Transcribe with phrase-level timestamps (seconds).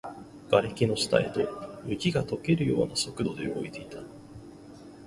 [0.49, 1.47] 瓦礫の下へと、
[1.85, 3.99] 雪が溶けるような速度で動いていた